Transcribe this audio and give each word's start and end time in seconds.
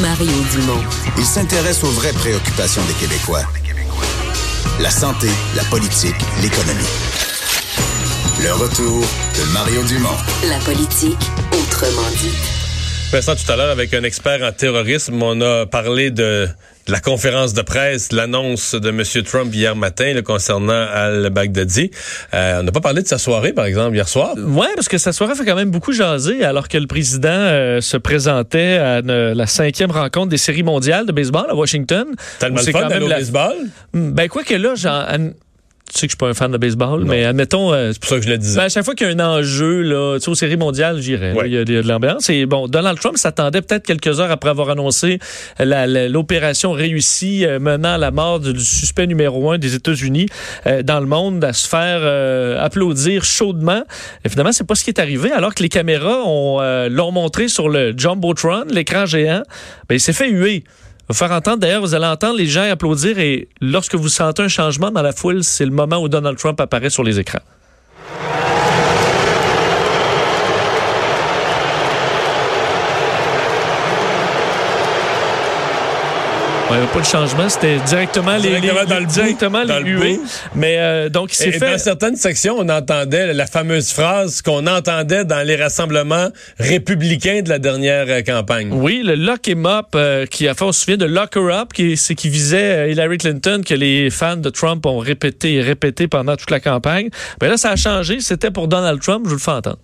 Mario 0.00 0.32
Dumont. 0.52 0.82
Il 1.18 1.24
s'intéresse 1.24 1.84
aux 1.84 1.90
vraies 1.90 2.12
préoccupations 2.12 2.82
des 2.86 2.94
Québécois. 2.94 3.42
La 4.80 4.90
santé, 4.90 5.28
la 5.54 5.64
politique, 5.64 6.16
l'économie. 6.40 6.88
Le 8.42 8.52
retour 8.54 9.00
de 9.00 9.52
Mario 9.52 9.82
Dumont. 9.84 10.16
La 10.48 10.58
politique, 10.58 11.18
autrement 11.52 12.08
dit. 12.16 12.32
Vincent, 13.10 13.34
tout 13.34 13.52
à 13.52 13.56
l'heure, 13.56 13.70
avec 13.70 13.92
un 13.92 14.02
expert 14.04 14.42
en 14.42 14.52
terrorisme, 14.52 15.22
on 15.22 15.40
a 15.42 15.66
parlé 15.66 16.10
de, 16.10 16.48
la 16.92 17.00
conférence 17.00 17.54
de 17.54 17.62
presse, 17.62 18.12
l'annonce 18.12 18.74
de 18.74 18.90
M. 18.90 19.02
Trump 19.24 19.54
hier 19.54 19.74
matin 19.74 20.20
concernant 20.22 20.86
Al-Baghdadi. 20.92 21.90
Euh, 22.34 22.60
on 22.60 22.64
n'a 22.64 22.70
pas 22.70 22.82
parlé 22.82 23.00
de 23.00 23.08
sa 23.08 23.16
soirée, 23.16 23.54
par 23.54 23.64
exemple, 23.64 23.96
hier 23.96 24.06
soir. 24.06 24.34
Oui, 24.36 24.66
parce 24.74 24.88
que 24.88 24.98
sa 24.98 25.14
soirée 25.14 25.34
fait 25.34 25.46
quand 25.46 25.56
même 25.56 25.70
beaucoup 25.70 25.92
jaser, 25.92 26.44
alors 26.44 26.68
que 26.68 26.76
le 26.76 26.86
président 26.86 27.30
euh, 27.30 27.80
se 27.80 27.96
présentait 27.96 28.76
à 28.76 29.00
la 29.00 29.46
cinquième 29.46 29.90
rencontre 29.90 30.28
des 30.28 30.36
séries 30.36 30.62
mondiales 30.62 31.06
de 31.06 31.12
baseball 31.12 31.46
à 31.48 31.54
Washington. 31.54 32.08
T'as 32.38 32.50
le 32.50 32.58
fun 32.58 32.72
quand 32.72 32.88
même 32.90 33.08
la... 33.08 33.16
baseball? 33.16 33.56
Ben, 33.94 34.28
quoi 34.28 34.44
que 34.44 34.54
là, 34.54 34.74
genre 34.74 35.06
tu 35.92 35.98
sais 35.98 36.06
que 36.06 36.12
je 36.12 36.16
suis 36.16 36.16
pas 36.16 36.28
un 36.28 36.34
fan 36.34 36.50
de 36.50 36.56
baseball, 36.56 37.04
mais 37.04 37.24
admettons. 37.24 37.72
Euh, 37.72 37.90
c'est 37.92 38.00
pour 38.00 38.08
ça 38.08 38.16
que 38.16 38.24
je 38.24 38.30
le 38.30 38.38
disais. 38.38 38.56
Ben, 38.56 38.64
à 38.64 38.68
chaque 38.70 38.84
fois 38.84 38.94
qu'il 38.94 39.06
y 39.06 39.10
a 39.10 39.12
un 39.12 39.20
enjeu, 39.20 39.82
là, 39.82 40.16
tu 40.16 40.24
sais, 40.24 40.30
aux 40.30 40.34
séries 40.34 40.56
mondiales, 40.56 41.00
j'irais. 41.00 41.34
Il, 41.44 41.52
y 41.52 41.58
a 41.58 41.64
de 41.64 41.86
l'ambiance. 41.86 42.30
Et 42.30 42.46
bon, 42.46 42.66
Donald 42.66 42.98
Trump 42.98 43.18
s'attendait 43.18 43.60
peut-être 43.60 43.86
quelques 43.86 44.18
heures 44.18 44.30
après 44.30 44.48
avoir 44.48 44.70
annoncé 44.70 45.18
l'opération 45.60 46.72
réussie 46.72 47.44
euh, 47.44 47.58
menant 47.58 47.94
à 47.94 47.98
la 47.98 48.10
mort 48.10 48.40
du 48.40 48.58
suspect 48.58 49.06
numéro 49.06 49.50
un 49.50 49.58
des 49.58 49.74
États-Unis 49.74 50.28
euh, 50.66 50.82
dans 50.82 51.00
le 51.00 51.06
monde 51.06 51.44
à 51.44 51.52
se 51.52 51.68
faire 51.68 52.02
applaudir 52.62 53.24
chaudement. 53.24 53.82
Et 54.24 54.28
finalement, 54.28 54.52
c'est 54.52 54.66
pas 54.66 54.74
ce 54.74 54.84
qui 54.84 54.90
est 54.90 55.00
arrivé. 55.00 55.30
Alors 55.30 55.54
que 55.54 55.62
les 55.62 55.68
caméras 55.68 56.22
ont 56.24 56.60
l'ont 56.88 57.12
montré 57.12 57.48
sur 57.48 57.68
le 57.68 57.92
Jumbotron, 57.96 58.64
l'écran 58.70 59.04
géant, 59.04 59.42
ben, 59.88 59.96
il 59.96 60.00
s'est 60.00 60.12
fait 60.12 60.30
huer 60.30 60.64
faire 61.10 61.32
entendre, 61.32 61.58
d'ailleurs, 61.58 61.82
vous 61.82 61.94
allez 61.94 62.06
entendre 62.06 62.36
les 62.36 62.46
gens 62.46 62.62
applaudir 62.70 63.18
et 63.18 63.48
lorsque 63.60 63.94
vous 63.94 64.08
sentez 64.08 64.42
un 64.42 64.48
changement 64.48 64.90
dans 64.90 65.02
la 65.02 65.12
foule, 65.12 65.42
c'est 65.44 65.64
le 65.64 65.72
moment 65.72 65.98
où 65.98 66.08
Donald 66.08 66.38
Trump 66.38 66.60
apparaît 66.60 66.90
sur 66.90 67.02
les 67.02 67.18
écrans. 67.18 67.40
Il 76.72 76.78
n'y 76.78 76.84
avait 76.84 76.92
pas 76.92 77.00
de 77.00 77.04
changement, 77.04 77.48
c'était 77.50 77.78
directement, 77.80 78.36
les, 78.36 78.60
dans 78.88 78.98
le 78.98 79.04
directement 79.04 79.62
les 79.62 80.18
Mais 80.54 80.76
euh, 80.78 81.08
donc, 81.10 81.32
il 81.32 81.36
s'est 81.36 81.52
fait. 81.52 81.72
Dans 81.72 81.78
certaines 81.78 82.16
sections, 82.16 82.56
on 82.58 82.68
entendait 82.70 83.34
la 83.34 83.44
fameuse 83.46 83.92
phrase 83.92 84.40
qu'on 84.40 84.66
entendait 84.66 85.26
dans 85.26 85.46
les 85.46 85.56
rassemblements 85.56 86.28
républicains 86.58 87.42
de 87.42 87.50
la 87.50 87.58
dernière 87.58 88.06
euh, 88.08 88.22
campagne. 88.22 88.70
Oui, 88.72 89.02
le 89.04 89.16
lock 89.16 89.46
him 89.48 89.66
up, 89.66 89.88
euh, 89.94 90.24
qui 90.24 90.48
a 90.48 90.54
fait, 90.54 90.64
on 90.64 90.72
se 90.72 90.80
souvient 90.80 90.96
de 90.96 91.04
lock 91.04 91.36
her 91.36 91.52
up, 91.52 91.74
qui, 91.74 91.94
qui 91.94 92.28
visait 92.30 92.90
Hillary 92.90 93.18
Clinton, 93.18 93.60
que 93.66 93.74
les 93.74 94.08
fans 94.08 94.36
de 94.36 94.48
Trump 94.48 94.86
ont 94.86 94.98
répété 94.98 95.54
et 95.54 95.60
répété 95.60 96.08
pendant 96.08 96.36
toute 96.36 96.50
la 96.50 96.60
campagne. 96.60 97.10
Mais 97.42 97.48
là, 97.48 97.58
ça 97.58 97.70
a 97.70 97.76
changé. 97.76 98.20
C'était 98.20 98.50
pour 98.50 98.66
Donald 98.66 98.98
Trump. 99.02 99.24
Je 99.24 99.30
vous 99.30 99.36
le 99.36 99.42
fais 99.42 99.50
entendre. 99.50 99.78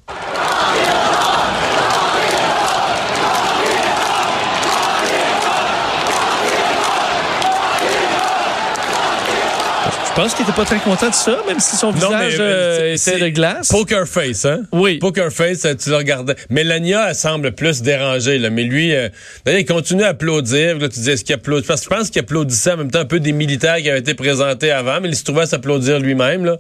Pense 10.19 10.35
qu'il 10.35 10.45
était 10.45 10.53
pas 10.53 10.65
très 10.65 10.81
content 10.81 11.11
de 11.11 11.15
ça, 11.15 11.39
même 11.47 11.61
si 11.61 11.77
son 11.77 11.93
visage 11.93 12.39
euh, 12.41 12.95
était 12.97 13.21
de 13.21 13.29
glace. 13.29 13.69
Poker 13.69 14.05
face, 14.05 14.47
hein? 14.47 14.63
Oui. 14.73 14.99
Poker 14.99 15.31
face, 15.31 15.65
euh, 15.65 15.75
tu 15.77 15.91
le 15.91 15.97
regardais. 15.97 16.35
Mélania, 16.51 17.11
elle 17.11 17.15
semble 17.15 17.53
plus 17.53 17.83
dérangée, 17.83 18.37
là. 18.39 18.51
Mais 18.51 18.65
lui, 18.65 18.93
euh, 18.93 19.11
d'ailleurs, 19.45 19.61
il 19.61 19.65
continue 19.65 20.03
à 20.03 20.09
applaudir. 20.09 20.77
Là, 20.77 20.89
tu 20.89 20.99
disais, 20.99 21.17
ce 21.17 21.23
qu'il 21.23 21.37
applaudit? 21.37 21.69
Parce 21.69 21.83
que 21.83 21.95
je 21.95 21.97
pense 21.97 22.11
qu'il 22.11 22.19
applaudissait 22.19 22.73
en 22.73 22.79
même 22.79 22.91
temps 22.91 22.99
un 22.99 23.05
peu 23.05 23.21
des 23.21 23.31
militaires 23.31 23.77
qui 23.77 23.89
avaient 23.89 24.01
été 24.01 24.15
présentés 24.15 24.73
avant, 24.73 25.01
mais 25.01 25.09
il 25.09 25.15
se 25.15 25.23
trouvait 25.23 25.43
à 25.43 25.47
s'applaudir 25.47 26.01
lui-même, 26.01 26.45
là 26.45 26.57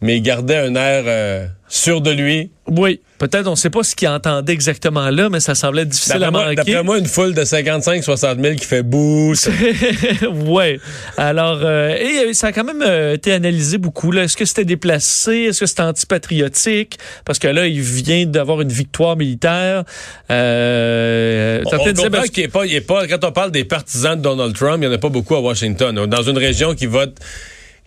mais 0.00 0.16
il 0.16 0.22
gardait 0.22 0.58
un 0.58 0.74
air 0.74 1.04
euh, 1.06 1.46
sûr 1.68 2.00
de 2.00 2.10
lui. 2.10 2.50
Oui, 2.68 3.00
peut-être, 3.18 3.46
on 3.46 3.52
ne 3.52 3.56
sait 3.56 3.70
pas 3.70 3.82
ce 3.82 3.94
qu'il 3.94 4.08
entendait 4.08 4.52
exactement 4.52 5.08
là, 5.08 5.30
mais 5.30 5.40
ça 5.40 5.54
semblait 5.54 5.86
difficile 5.86 6.22
à 6.22 6.30
marquer. 6.30 6.56
D'après 6.56 6.82
moi, 6.82 6.98
une 6.98 7.06
foule 7.06 7.32
de 7.32 7.42
55-60 7.42 8.42
000 8.42 8.54
qui 8.56 8.64
fait 8.66 8.82
boost. 8.82 9.50
oui. 10.46 10.78
Alors, 11.16 11.60
euh, 11.62 11.96
et 11.96 12.28
euh, 12.28 12.32
ça 12.34 12.48
a 12.48 12.52
quand 12.52 12.64
même 12.64 12.82
été 13.14 13.32
analysé 13.32 13.78
beaucoup. 13.78 14.12
Est-ce 14.12 14.36
que 14.36 14.44
c'était 14.44 14.64
déplacé? 14.64 15.44
Est-ce 15.44 15.60
que 15.60 15.66
c'était 15.66 15.82
antipatriotique? 15.82 16.98
Parce 17.24 17.38
que 17.38 17.48
là, 17.48 17.66
il 17.66 17.80
vient 17.80 18.26
d'avoir 18.26 18.60
une 18.60 18.72
victoire 18.72 19.16
militaire. 19.16 19.84
Euh, 20.30 21.62
on, 21.64 21.92
disaient, 21.92 22.10
ben, 22.10 22.22
qu'il 22.24 22.44
est 22.44 22.48
pas, 22.48 22.66
il 22.66 22.74
est 22.74 22.80
pas, 22.80 23.06
quand 23.06 23.24
on 23.24 23.32
parle 23.32 23.52
des 23.52 23.64
partisans 23.64 24.16
de 24.16 24.22
Donald 24.22 24.54
Trump, 24.54 24.78
il 24.82 24.88
n'y 24.88 24.92
en 24.92 24.96
a 24.96 24.98
pas 24.98 25.08
beaucoup 25.08 25.36
à 25.36 25.40
Washington. 25.40 26.06
Dans 26.06 26.22
une 26.22 26.38
région 26.38 26.74
qui 26.74 26.86
vote 26.86 27.16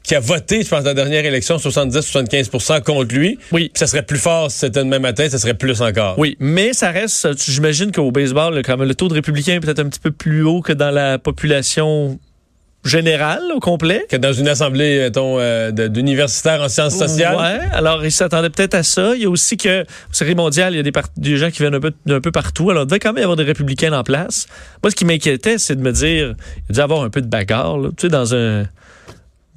qui 0.04 0.16
a 0.16 0.20
voté, 0.20 0.64
je 0.64 0.70
pense, 0.70 0.84
la 0.84 0.94
dernière 0.94 1.26
élection, 1.26 1.58
70-75% 1.58 2.82
contre 2.82 3.14
lui. 3.14 3.38
Oui. 3.52 3.72
ça 3.76 3.88
serait 3.88 4.04
plus 4.04 4.18
fort 4.18 4.50
si 4.52 4.60
c'était 4.60 4.84
demain 4.84 5.00
matin, 5.00 5.30
ça 5.30 5.38
serait 5.38 5.54
plus 5.54 5.82
encore. 5.82 6.18
Oui, 6.18 6.36
mais 6.40 6.74
ça 6.74 6.92
reste, 6.92 7.28
j'imagine 7.50 7.92
qu'au 7.92 8.12
baseball, 8.12 8.62
quand 8.64 8.78
même, 8.78 8.88
le 8.88 8.96
taux 8.96 9.08
de 9.08 9.14
républicains 9.14 9.56
est 9.56 9.60
peut-être 9.60 9.80
un 9.80 9.90
petit 9.90 10.00
peu 10.00 10.12
plus 10.12 10.44
haut 10.44 10.62
que 10.62 10.74
dans 10.74 10.92
la 10.92 11.20
population 11.20 12.20
générale 12.86 13.44
au 13.54 13.60
complet. 13.60 14.06
Que 14.10 14.16
dans 14.16 14.32
une 14.32 14.48
assemblée, 14.48 15.00
mettons, 15.00 15.38
euh, 15.40 15.72
d'universitaires 15.72 16.62
en 16.62 16.70
sciences 16.70 16.98
sociales. 16.98 17.36
Ouais, 17.36 17.60
alors 17.74 18.06
ils 18.06 18.12
s'attendaient 18.12 18.50
peut-être 18.50 18.76
à 18.76 18.84
ça. 18.84 19.16
Il 19.16 19.22
y 19.22 19.26
a 19.26 19.30
aussi 19.30 19.58
que, 19.58 19.82
au 19.82 20.14
série 20.14 20.36
mondiale, 20.36 20.74
il 20.74 20.78
y 20.78 20.80
a 20.80 20.84
des, 20.84 20.94
des, 21.18 21.38
gens 21.38 21.52
qui 21.52 21.60
viennent 21.60 21.76
un 21.76 21.80
peu, 21.80 21.92
un 22.10 22.22
peu 22.22 22.32
partout. 22.32 22.70
Alors 22.70 22.84
il 22.84 22.88
devait 22.88 23.00
quand 23.00 23.14
même 23.14 23.22
y 23.22 23.24
avoir 23.24 23.36
des 23.36 23.44
républicains 23.44 23.92
en 23.94 24.04
place. 24.04 24.48
Moi, 24.82 24.92
ce 24.92 24.96
qui 24.96 25.06
m'inquiétait, 25.06 25.58
c'est 25.58 25.76
de 25.76 25.82
me 25.82 25.92
dire, 25.92 26.36
il 26.70 26.76
doit 26.76 26.82
y 26.82 26.84
avoir 26.84 27.04
un 27.04 27.10
peu 27.10 27.22
de 27.22 27.28
bagarre, 27.28 27.78
là, 27.78 27.90
tu 27.90 28.08
sais, 28.08 28.10
dans 28.10 28.34
un 28.34 28.66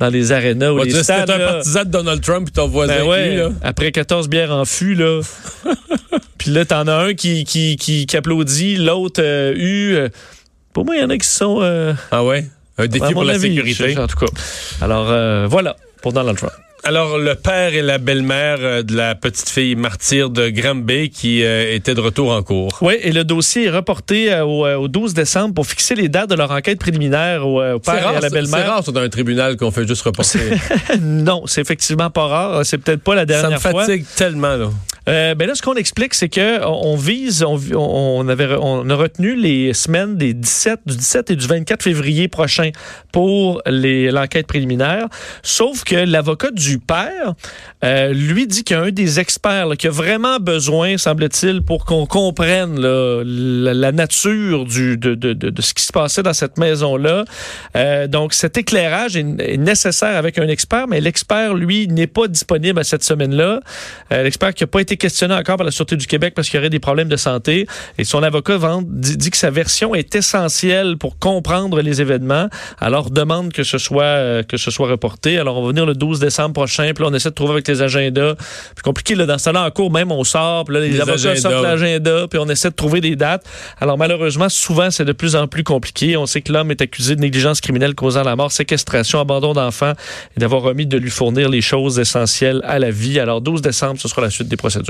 dans 0.03 0.09
les 0.09 0.33
arénas 0.33 0.73
ou 0.73 0.83
les 0.83 0.91
stades. 0.91 1.31
un 1.31 1.39
partisan 1.39 1.85
de 1.85 1.91
Donald 1.91 2.21
Trump 2.21 2.49
et 2.49 2.51
ton 2.51 2.67
voisin 2.67 2.97
ben 2.99 3.07
ouais, 3.07 3.37
là. 3.37 3.51
Après 3.63 3.93
14 3.93 4.29
bières 4.29 4.51
en 4.51 4.65
fût, 4.65 4.97
là. 4.97 5.21
puis 6.39 6.51
là, 6.51 6.65
t'en 6.65 6.89
as 6.89 6.95
un 6.95 7.15
qui, 7.15 7.45
qui, 7.45 7.77
qui, 7.77 8.17
applaudit, 8.17 8.77
l'autre 8.77 9.23
euh, 9.23 9.55
eu. 9.55 9.95
Euh, 9.95 10.09
pour 10.73 10.85
moi, 10.85 10.97
il 10.97 11.03
y 11.03 11.05
en 11.05 11.11
a 11.11 11.17
qui 11.17 11.29
sont... 11.29 11.59
Euh, 11.61 11.93
ah 12.11 12.25
ouais? 12.25 12.47
Un 12.79 12.89
défi 12.89 13.13
pour 13.13 13.23
la 13.23 13.39
sécurité. 13.39 13.97
En 13.97 14.09
tout 14.09 14.19
cas. 14.19 14.27
Alors, 14.81 15.49
voilà 15.49 15.77
pour 16.01 16.13
Donald 16.13 16.37
Trump. 16.37 16.53
Alors, 16.85 17.17
le 17.17 17.37
père 17.37 17.75
et 17.75 17.83
la 17.83 17.99
belle-mère 17.99 18.59
euh, 18.61 18.83
de 18.83 18.97
la 18.97 19.15
petite 19.15 19.49
fille 19.49 19.77
martyre 19.77 20.31
de 20.31 20.49
Granby 20.49 21.11
qui 21.11 21.45
euh, 21.45 21.77
était 21.77 21.95
de 21.95 22.01
retour 22.01 22.33
en 22.33 22.43
cours. 22.43 22.77
Oui, 22.81 22.95
et 23.01 23.13
le 23.13 23.23
dossier 23.23 23.67
est 23.67 23.71
reporté 23.71 24.33
euh, 24.33 24.45
au, 24.45 24.89
12 24.89 25.15
décembre 25.15 25.55
pour 25.55 25.65
fixer 25.65 25.95
les 25.95 26.09
dates 26.09 26.31
de 26.31 26.35
leur 26.35 26.51
enquête 26.51 26.81
préliminaire 26.81 27.47
au, 27.47 27.61
père 27.79 28.13
et 28.13 28.17
à 28.17 28.21
la 28.21 28.31
belle-mère. 28.31 28.61
C'est 28.61 28.67
rare, 28.69 28.85
ça, 28.85 28.91
dans 28.91 29.01
un 29.01 29.09
tribunal 29.09 29.57
qu'on 29.57 29.71
fait 29.71 29.87
juste 29.87 30.03
reporter. 30.03 30.41
non, 31.01 31.45
c'est 31.47 31.61
effectivement 31.61 32.11
pas 32.11 32.27
rare. 32.27 32.67
C'est 32.67 32.79
peut-être 32.79 33.03
pas 33.03 33.15
la 33.15 33.27
dernière 33.27 33.63
fois. 33.63 33.71
Ça 33.71 33.77
me 33.77 33.83
fatigue 33.85 34.07
tellement, 34.17 34.57
là. 34.57 34.71
Euh, 35.09 35.35
ben 35.35 35.49
là, 35.49 35.55
ce 35.55 35.63
qu'on 35.63 35.75
explique, 35.75 36.15
c'est 36.15 36.29
que 36.29 36.65
on 36.65 36.97
vise, 36.97 37.43
on, 37.43 37.59
on, 37.75 38.29
avait, 38.29 38.55
on 38.59 38.89
a 38.89 38.95
retenu 38.95 39.35
les 39.35 39.75
semaines 39.75 40.17
des 40.17 40.33
17, 40.33 40.81
du 40.87 40.97
17 40.97 41.31
et 41.31 41.37
du 41.37 41.47
24 41.47 41.83
février 41.83 42.29
prochain 42.29 42.71
pour 43.11 43.63
l'enquête 43.67 44.47
préliminaire. 44.47 45.07
Sauf 45.43 45.85
que 45.85 45.97
l'avocat 45.97 46.51
du 46.51 46.79
père, 46.79 47.35
euh, 47.85 48.13
lui 48.13 48.47
dit 48.47 48.63
qu'il 48.63 48.77
y 48.77 48.81
a 48.81 48.83
un 48.83 48.91
des 48.91 49.19
experts 49.19 49.69
qui 49.79 49.89
a 49.89 49.91
vraiment 49.91 50.39
besoin, 50.39 50.97
semble-t-il, 50.99 51.63
pour 51.63 51.85
qu'on 51.85 52.07
comprenne 52.07 52.81
la, 52.81 53.93
nature 53.93 54.65
du, 54.65 54.97
de, 54.97 55.15
de, 55.15 55.33
de, 55.33 55.63
ce 55.63 55.75
qui 55.75 55.83
se 55.83 55.93
passait 55.93 56.23
dans 56.23 56.33
cette 56.33 56.59
maison-là. 56.59 57.25
Euh, 57.77 58.07
donc, 58.07 58.35
cet 58.35 58.57
éclairage 58.57 59.17
est, 59.17 59.23
nécessaire 59.59 60.17
avec 60.17 60.39
un 60.39 60.49
expert, 60.49 60.87
mais 60.87 61.01
l'expert, 61.01 61.55
lui, 61.55 61.89
n'est 61.89 62.07
pas 62.07 62.29
disponible 62.29 62.79
à 62.79 62.85
cette 62.85 63.03
semaine-là. 63.03 63.61
L'expert 64.11 64.55
qui 64.55 64.63
n'a 64.63 64.69
pas 64.69 64.81
été 64.81 64.92
questionné 64.97 65.35
encore 65.35 65.57
par 65.57 65.65
la 65.65 65.71
Sûreté 65.71 65.97
du 65.97 66.07
Québec 66.07 66.35
parce 66.35 66.49
qu'il 66.49 66.59
y 66.59 66.61
aurait 66.61 66.71
des 66.71 66.81
problèmes 66.81 67.09
de 67.09 67.17
santé. 67.17 67.67
Et 67.99 68.05
son 68.05 68.23
avocat 68.23 68.59
dit, 68.85 69.31
que 69.31 69.37
sa 69.37 69.51
version 69.51 69.95
est 69.95 70.15
essentielle 70.15 70.97
pour 70.99 71.19
comprendre 71.19 71.81
les 71.81 72.01
événements. 72.01 72.49
Alors, 72.79 73.11
demande 73.11 73.53
que 73.53 73.63
ce 73.63 73.79
soit, 73.79 74.05
euh, 74.05 74.43
que 74.43 74.57
ce 74.57 74.71
soit 74.71 74.89
reporté. 74.89 75.39
Alors, 75.39 75.59
on 75.59 75.63
va 75.63 75.69
venir 75.69 75.87
le 75.87 75.95
12 75.95 76.21
décembre 76.21 76.53
prochain. 76.53 76.91
Puis 76.95 77.03
là, 77.03 77.11
on 77.11 77.15
essaie 77.15 77.31
de 77.31 77.35
trouver 77.35 77.53
avec 77.55 77.69
les 77.69 77.83
agendas. 77.83 78.35
Puis 78.35 78.83
compliqué, 78.83 79.15
là, 79.15 79.27
dans 79.27 79.39
ce 79.39 79.47
temps-là, 79.47 79.65
en 79.67 79.71
cours, 79.71 79.91
même, 79.91 80.13
on 80.13 80.25
sort. 80.25 80.65
Puis 80.65 80.75
là, 80.75 80.81
les, 80.81 81.01
avocats 81.01 81.37
sortent 81.37 81.63
l'agenda. 81.63 82.27
Puis 82.29 82.39
on 82.39 82.49
essaie 82.49 82.71
de 82.71 82.75
trouver 82.75 83.01
des 83.01 83.17
dates. 83.17 83.45
Alors, 83.81 83.99
malheureusement, 83.99 84.49
souvent, 84.49 84.91
c'est 84.91 85.05
de 85.05 85.13
plus 85.13 85.37
en 85.37 85.47
plus 85.47 85.65
compliqué. 85.65 86.17
On 86.17 86.27
sait 86.27 86.43
que 86.43 86.53
l'homme 86.53 86.71
est 86.71 86.81
accusé 86.81 87.17
de 87.17 87.21
négligence 87.21 87.61
criminelle 87.61 87.95
causant 87.95 88.23
la 88.23 88.37
mort, 88.37 88.53
séquestration, 88.53 89.21
abandon 89.21 89.53
d'enfants 89.53 89.93
et 90.37 90.41
d'avoir 90.41 90.63
remis 90.63 90.87
de 90.87 90.99
lui 90.99 91.11
fournir 91.11 91.49
les 91.49 91.61
choses 91.61 91.99
essentielles 91.99 92.61
à 92.65 92.79
la 92.79 92.91
vie. 92.91 93.19
Alors, 93.19 93.41
12 93.41 93.63
décembre, 93.63 94.01
ce 94.01 94.09
sera 94.09 94.23
la 94.23 94.31
suite 94.31 94.49
des 94.49 94.57
procédures. 94.57 94.82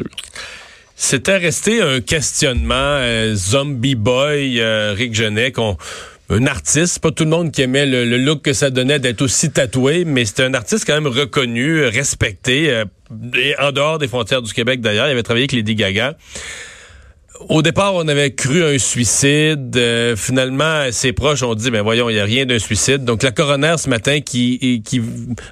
C'était 0.94 1.36
resté 1.36 1.82
un 1.82 2.00
questionnement, 2.00 2.74
euh, 2.76 3.34
Zombie 3.34 3.96
Boy, 3.96 4.60
euh, 4.60 4.94
Rick 4.96 5.14
Genet, 5.14 5.52
un 6.28 6.46
artiste, 6.46 7.00
pas 7.00 7.10
tout 7.10 7.24
le 7.24 7.30
monde 7.30 7.50
qui 7.50 7.62
aimait 7.62 7.86
le, 7.86 8.04
look 8.18 8.42
que 8.42 8.52
ça 8.52 8.70
donnait 8.70 8.98
d'être 8.98 9.20
aussi 9.20 9.50
tatoué, 9.50 10.04
mais 10.04 10.24
c'était 10.24 10.44
un 10.44 10.54
artiste 10.54 10.86
quand 10.86 10.94
même 10.94 11.08
reconnu, 11.08 11.84
respecté, 11.86 12.70
euh, 12.70 12.84
et 13.36 13.58
en 13.58 13.72
dehors 13.72 13.98
des 13.98 14.08
frontières 14.08 14.42
du 14.42 14.52
Québec 14.52 14.80
d'ailleurs. 14.80 15.08
Il 15.08 15.10
avait 15.10 15.22
travaillé 15.22 15.42
avec 15.42 15.52
Lady 15.52 15.74
Gaga. 15.74 16.16
Au 17.48 17.62
départ, 17.62 17.94
on 17.94 18.06
avait 18.08 18.32
cru 18.32 18.62
un 18.62 18.78
suicide. 18.78 19.76
Euh, 19.76 20.16
finalement, 20.16 20.90
ses 20.90 21.12
proches 21.12 21.42
ont 21.42 21.54
dit, 21.54 21.70
ben 21.70 21.82
voyons, 21.82 22.08
il 22.10 22.14
n'y 22.14 22.20
a 22.20 22.24
rien 22.24 22.46
d'un 22.46 22.58
suicide. 22.58 23.04
Donc, 23.04 23.22
la 23.22 23.30
coroner 23.30 23.74
ce 23.78 23.88
matin 23.88 24.20
qui, 24.20 24.82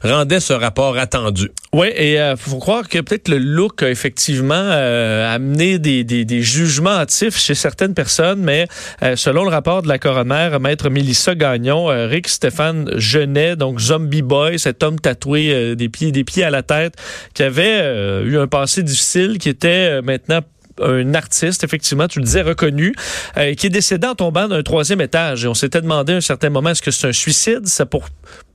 rendait 0.02 0.40
ce 0.40 0.52
rapport 0.52 0.96
attendu. 0.98 1.50
Oui, 1.72 1.88
et 1.94 2.14
il 2.14 2.18
euh, 2.18 2.36
faut 2.36 2.58
croire 2.58 2.88
que 2.88 2.98
peut-être 2.98 3.28
le 3.28 3.38
look 3.38 3.82
a 3.82 3.90
effectivement 3.90 4.54
euh, 4.54 5.34
amené 5.34 5.78
des, 5.78 6.42
jugements 6.42 6.90
hâtifs 6.90 7.38
chez 7.38 7.54
certaines 7.54 7.94
personnes, 7.94 8.40
mais 8.40 8.66
selon 9.14 9.44
le 9.44 9.50
rapport 9.50 9.82
de 9.82 9.88
la 9.88 9.98
coroner, 9.98 10.56
maître 10.60 10.88
Mélissa 10.88 11.34
Gagnon, 11.34 11.86
Rick 11.86 12.28
Stéphane 12.28 12.90
Genet, 12.96 13.56
donc 13.56 13.78
Zombie 13.78 14.22
Boy, 14.22 14.58
cet 14.58 14.82
homme 14.82 14.98
tatoué 14.98 15.76
des 15.76 15.88
pieds 15.88 16.12
des 16.12 16.24
pieds 16.24 16.44
à 16.44 16.50
la 16.50 16.62
tête, 16.62 16.94
qui 17.34 17.42
avait 17.42 18.22
eu 18.24 18.38
un 18.38 18.46
passé 18.46 18.82
difficile, 18.82 19.38
qui 19.38 19.48
était 19.48 20.00
maintenant 20.02 20.40
un 20.80 21.14
artiste, 21.14 21.64
effectivement, 21.64 22.08
tu 22.08 22.18
le 22.18 22.24
disais, 22.24 22.42
reconnu, 22.42 22.94
euh, 23.36 23.54
qui 23.54 23.66
est 23.66 23.70
décédé 23.70 24.06
en 24.06 24.14
tombant 24.14 24.48
d'un 24.48 24.62
troisième 24.62 25.00
étage. 25.00 25.44
Et 25.44 25.48
on 25.48 25.54
s'était 25.54 25.80
demandé 25.80 26.14
à 26.14 26.16
un 26.16 26.20
certain 26.20 26.50
moment, 26.50 26.70
est-ce 26.70 26.82
que 26.82 26.90
c'est 26.90 27.08
un 27.08 27.12
suicide? 27.12 27.64
Pour 27.90 28.08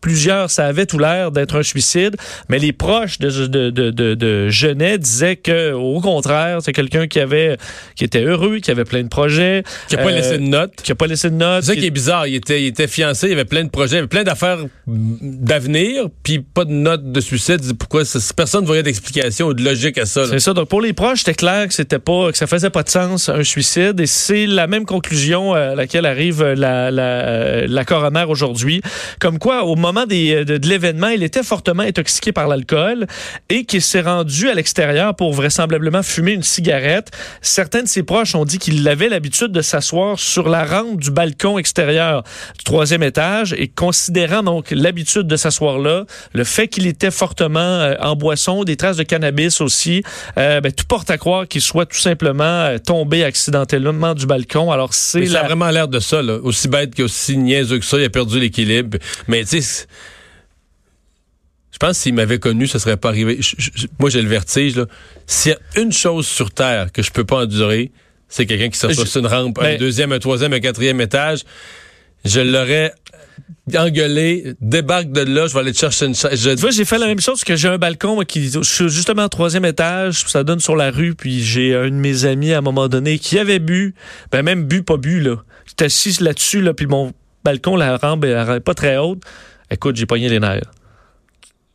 plusieurs, 0.05 0.51
ça 0.51 0.67
avait 0.67 0.85
tout 0.85 0.99
l'air 0.99 1.31
d'être 1.31 1.57
un 1.57 1.63
suicide, 1.63 2.15
mais 2.47 2.59
les 2.59 2.73
proches 2.73 3.17
de, 3.17 3.47
de, 3.47 3.71
de, 3.71 4.13
de, 4.13 4.49
Genet 4.49 4.99
disaient 4.99 5.35
que, 5.35 5.73
au 5.73 5.99
contraire, 5.99 6.59
c'est 6.61 6.73
quelqu'un 6.73 7.07
qui 7.07 7.19
avait, 7.19 7.57
qui 7.95 8.03
était 8.03 8.23
heureux, 8.23 8.59
qui 8.59 8.69
avait 8.69 8.83
plein 8.83 9.01
de 9.01 9.07
projets. 9.07 9.63
Qui 9.87 9.95
n'a 9.95 10.03
pas 10.03 10.11
laissé 10.11 10.37
de 10.37 10.43
notes. 10.43 10.75
Qui 10.83 10.91
n'a 10.91 10.95
pas 10.95 11.07
laissé 11.07 11.31
de 11.31 11.35
notes. 11.35 11.63
C'est 11.63 11.73
ça 11.73 11.75
qui 11.75 11.87
est 11.87 11.89
bizarre. 11.89 12.27
Il 12.27 12.35
était, 12.35 12.61
il 12.61 12.67
était 12.67 12.85
fiancé, 12.85 13.29
il 13.29 13.33
avait 13.33 13.45
plein 13.45 13.63
de 13.63 13.71
projets, 13.71 13.95
il 13.95 13.99
avait 13.99 14.07
plein 14.07 14.23
d'affaires 14.23 14.59
d'avenir, 14.85 16.05
puis 16.21 16.37
pas 16.37 16.65
de 16.65 16.71
notes 16.71 17.11
de 17.11 17.19
suicide. 17.19 17.61
Pourquoi 17.75 18.03
personne 18.35 18.61
ne 18.61 18.67
voyait 18.67 18.83
d'explication 18.83 19.47
ou 19.47 19.53
de 19.55 19.63
logique 19.63 19.97
à 19.97 20.05
ça? 20.05 20.27
C'est 20.27 20.37
ça. 20.39 20.53
Donc, 20.53 20.69
pour 20.69 20.81
les 20.81 20.93
proches, 20.93 21.19
c'était 21.21 21.33
clair 21.33 21.67
que 21.67 21.73
c'était 21.73 21.97
pas, 21.97 22.31
que 22.31 22.37
ça 22.37 22.45
faisait 22.45 22.69
pas 22.69 22.83
de 22.83 22.89
sens, 22.89 23.27
un 23.27 23.43
suicide. 23.43 23.99
Et 23.99 24.05
c'est 24.05 24.45
la 24.45 24.67
même 24.67 24.85
conclusion 24.85 25.55
euh, 25.55 25.71
à 25.71 25.75
laquelle 25.75 26.05
arrive 26.05 26.43
la, 26.43 26.91
la, 26.91 27.65
la 27.65 27.85
coroner 27.85 28.25
aujourd'hui. 28.27 28.83
Comme 29.19 29.39
quoi, 29.39 29.63
au 29.63 29.75
moment 29.75 29.94
euh, 30.01 30.44
de, 30.44 30.68
l'événement, 30.68 31.07
il 31.07 31.24
était 31.24 31.44
fortement 31.44 31.83
intoxiqué 31.83 32.31
par 32.31 32.47
l'alcool 32.47 33.07
et 33.50 33.65
qu'il 33.65 33.81
s'est 33.81 34.01
rendu 34.01 34.50
à 34.50 34.53
l'extérieur 34.53 35.15
pour 35.15 35.33
vraisemblablement 35.33 36.03
fumer 36.03 36.31
une 36.31 36.44
cigarette. 36.44 37.12
Certains 37.42 37.83
de 37.83 37.88
ses 37.88 38.03
proches 38.03 38.36
ont 38.36 38.45
dit 38.45 38.57
qu'il 38.57 38.88
avait 38.88 39.09
l'habitude 39.09 39.51
de 39.51 39.62
s'asseoir 39.62 40.19
sur 40.19 40.50
la 40.50 40.65
rampe 40.65 41.00
du 41.00 41.12
balcon 41.12 41.57
extérieur 41.57 42.24
du 42.57 42.63
troisième 42.63 43.03
étage 43.03 43.53
et 43.57 43.68
considérant 43.68 44.44
donc 44.44 44.71
l'habitude 44.71 45.27
de 45.27 45.36
s'asseoir 45.36 45.80
là, 45.80 46.06
le 46.33 46.44
fait 46.44 46.68
qu'il 46.68 46.88
était 46.88 47.12
fortement 47.12 47.59
euh, 47.59 47.95
en 48.01 48.15
boisson, 48.15 48.63
des 48.63 48.75
traces 48.75 48.98
de 48.98 49.03
cannabis 49.03 49.62
aussi, 49.62 50.03
euh, 50.38 50.62
ben, 50.62 50.71
tout 50.71 50.86
porte 50.86 51.09
à 51.09 51.18
croire 51.18 51.48
qu'il 51.48 51.62
soit 51.62 51.86
tout 51.86 52.00
simplement 52.00 52.75
tombé 52.86 53.24
accidentellement 53.24 54.13
du 54.13 54.25
balcon. 54.25 54.71
Alors 54.71 54.94
c'est 54.94 55.25
ça 55.25 55.41
a 55.41 55.44
vraiment 55.44 55.69
l'air 55.69 55.88
de 55.88 56.00
ça, 56.00 56.21
là. 56.21 56.38
aussi 56.41 56.68
bête 56.68 56.95
qu'aussi 56.95 57.38
niaiseux 57.38 57.80
que 57.80 57.86
ça, 57.86 57.98
il 57.98 58.06
a 58.06 58.09
perdu 58.09 58.39
l'équilibre. 58.39 58.98
Mais 59.27 59.44
tu 59.44 59.62
sais 59.62 59.84
je 61.71 61.77
pense 61.77 61.97
que 61.97 62.03
s'il 62.03 62.13
m'avait 62.13 62.39
connu, 62.39 62.67
ça 62.67 62.79
serait 62.79 62.95
pas 62.95 63.09
arrivé. 63.09 63.39
moi, 63.99 64.09
j'ai 64.09 64.21
le 64.21 64.29
vertige. 64.29 64.75
S'il 65.27 65.51
y 65.51 65.55
a 65.55 65.81
une 65.81 65.91
chose 65.91 66.25
sur 66.25 66.51
Terre 66.51 66.91
que 66.93 67.01
je 67.01 67.11
peux 67.11 67.25
pas 67.25 67.43
endurer, 67.43 67.91
c'est 68.29 68.45
quelqu'un 68.45 68.69
qui 68.69 68.77
s'assoit 68.77 69.05
sur 69.05 69.19
une 69.19 69.27
rampe, 69.27 69.59
un 69.59 69.63
ben 69.63 69.77
deuxième, 69.77 70.13
un 70.13 70.19
troisième, 70.19 70.53
un 70.53 70.61
quatrième 70.61 71.01
étage. 71.01 71.41
Je 72.23 72.39
l'aurais 72.39 72.93
engueulé, 73.75 74.53
débarque 74.61 75.11
de 75.11 75.21
là, 75.21 75.47
je 75.47 75.53
vais 75.53 75.59
aller 75.59 75.73
te 75.73 75.79
chercher 75.79 76.05
une 76.05 76.15
chaise. 76.15 76.41
Tu 76.41 76.55
vois, 76.55 76.71
j'ai 76.71 76.85
fait 76.85 76.97
la 76.97 77.07
même 77.07 77.19
chose 77.19 77.43
que 77.43 77.55
j'ai 77.55 77.67
un 77.67 77.77
balcon 77.77 78.19
qui, 78.21 78.49
je 78.49 78.61
suis 78.61 78.89
justement 78.89 79.25
au 79.25 79.29
troisième 79.29 79.65
étage, 79.65 80.23
ça 80.27 80.43
donne 80.43 80.61
sur 80.61 80.75
la 80.75 80.91
rue, 80.91 81.13
puis 81.13 81.43
j'ai 81.43 81.75
un 81.75 81.89
de 81.89 81.95
mes 81.95 82.25
amis 82.25 82.53
à 82.53 82.59
un 82.59 82.61
moment 82.61 82.88
donné 82.88 83.19
qui 83.19 83.38
avait 83.38 83.59
bu, 83.59 83.95
ben 84.31 84.43
même 84.43 84.63
bu, 84.63 84.83
pas 84.83 84.97
bu, 84.97 85.19
là. 85.19 85.43
J'étais 85.65 85.85
assis 85.85 86.23
là-dessus, 86.23 86.61
là, 86.61 86.73
puis 86.73 86.88
mon 86.88 87.11
balcon, 87.43 87.75
la 87.75 87.97
rampe, 87.97 88.23
elle, 88.23 88.61
pas 88.61 88.73
très 88.73 88.97
haute. 88.97 89.21
Écoute, 89.75 89.98
j'ai 89.98 90.06
pogné 90.06 90.30
les 90.30 90.39
nerfs. 90.39 90.72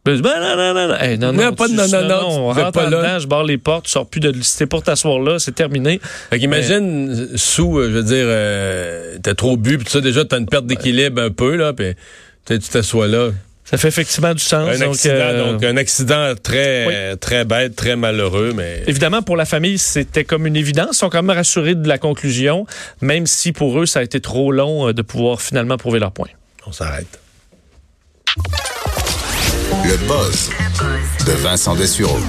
Ben, 0.04 0.14
non, 0.22 0.22
non, 0.22 0.56
non, 0.56 0.88
non. 0.88 1.16
non, 1.18 1.32
non, 1.32 1.54
pas 1.54 1.68
de 1.68 1.74
non, 1.74 1.86
non, 1.86 2.08
non. 2.08 2.48
On 2.48 2.52
rentre 2.52 2.72
pas 2.72 2.86
dedans, 2.86 3.18
je 3.18 3.26
barre 3.26 3.44
les 3.44 3.58
portes, 3.58 3.84
tu 3.84 3.90
sors 3.90 4.06
plus 4.06 4.20
de. 4.20 4.32
C'était 4.40 4.66
pour 4.66 4.82
t'asseoir 4.82 5.20
là, 5.20 5.38
c'est 5.38 5.54
terminé. 5.54 6.00
Fait 6.30 6.38
qu'imagine, 6.38 7.28
sous, 7.36 7.78
euh, 7.78 7.90
je 7.90 7.96
veux 7.96 8.02
dire, 8.02 8.24
euh, 8.26 9.18
t'as 9.22 9.34
trop 9.34 9.58
bu, 9.58 9.76
puis 9.76 9.90
ça, 9.90 10.00
déjà, 10.00 10.24
t'as 10.24 10.38
une 10.38 10.46
perte 10.46 10.66
d'équilibre 10.66 11.20
un 11.20 11.30
peu, 11.30 11.54
là, 11.54 11.74
puis 11.74 11.94
tu 12.46 12.58
t'assois 12.58 13.08
là. 13.08 13.28
Ça 13.64 13.76
fait 13.76 13.88
effectivement 13.88 14.32
du 14.32 14.42
sens. 14.42 14.68
Un 14.68 14.80
accident, 14.80 15.14
euh, 15.14 15.52
donc, 15.52 15.62
un 15.62 15.76
accident 15.76 16.32
très, 16.42 17.16
très 17.16 17.44
bête, 17.44 17.76
très 17.76 17.94
malheureux, 17.94 18.52
mais. 18.56 18.82
Évidemment, 18.86 19.20
pour 19.20 19.36
la 19.36 19.44
famille, 19.44 19.76
c'était 19.76 20.24
comme 20.24 20.46
une 20.46 20.56
évidence. 20.56 20.96
Ils 20.96 20.98
sont 20.98 21.10
quand 21.10 21.22
même 21.22 21.36
rassurés 21.36 21.74
de 21.74 21.86
la 21.86 21.98
conclusion, 21.98 22.66
même 23.02 23.26
si 23.26 23.52
pour 23.52 23.78
eux, 23.78 23.84
ça 23.84 24.00
a 24.00 24.02
été 24.02 24.20
trop 24.20 24.50
long 24.50 24.92
de 24.92 25.02
pouvoir 25.02 25.42
finalement 25.42 25.76
prouver 25.76 25.98
leur 25.98 26.12
point. 26.12 26.28
On 26.66 26.72
s'arrête. 26.72 27.19
Le 28.36 29.96
buzz 30.06 30.50
de 31.26 31.32
Vincent 31.42 31.74
Dessureau. 31.74 32.20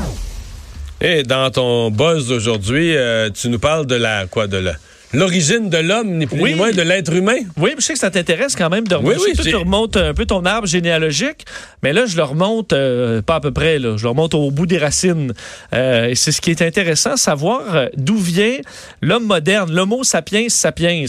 Et 0.99 1.21
dans 1.21 1.51
ton 1.51 1.91
buzz 1.91 2.27
d'aujourd'hui, 2.27 2.95
euh, 2.95 3.29
tu 3.29 3.49
nous 3.49 3.59
parles 3.59 3.85
de 3.85 3.95
la 3.95 4.25
quoi 4.25 4.47
de 4.47 4.57
la 4.57 4.73
l'origine 5.13 5.69
de 5.69 5.77
l'homme, 5.77 6.17
ni 6.17 6.25
plus 6.25 6.41
ni 6.41 6.55
moins 6.55 6.71
de 6.71 6.81
l'être 6.81 7.13
humain. 7.13 7.37
Oui, 7.57 7.71
je 7.77 7.83
sais 7.83 7.93
que 7.93 7.99
ça 7.99 8.11
t'intéresse 8.11 8.55
quand 8.55 8.69
même 8.69 8.87
de 8.87 8.95
remonter. 8.95 9.17
Oui, 9.17 9.33
oui, 9.37 9.43
tu 9.43 9.55
remontes 9.55 9.97
un 9.97 10.13
peu 10.13 10.25
ton 10.25 10.45
arbre 10.45 10.67
généalogique, 10.67 11.45
mais 11.83 11.93
là, 11.93 12.05
je 12.05 12.17
le 12.17 12.23
remonte 12.23 12.73
euh, 12.73 13.21
pas 13.21 13.35
à 13.35 13.39
peu 13.39 13.51
près, 13.51 13.79
là, 13.79 13.97
je 13.97 14.03
le 14.03 14.09
remonte 14.09 14.33
au 14.33 14.51
bout 14.51 14.65
des 14.65 14.77
racines. 14.77 15.33
Euh, 15.73 16.09
et 16.09 16.15
c'est 16.15 16.31
ce 16.31 16.41
qui 16.41 16.51
est 16.51 16.61
intéressant, 16.61 17.17
savoir 17.17 17.87
d'où 17.95 18.17
vient 18.17 18.57
l'homme 19.01 19.25
moderne, 19.25 19.71
l'homo 19.73 20.03
sapiens 20.03 20.47
sapiens, 20.49 21.05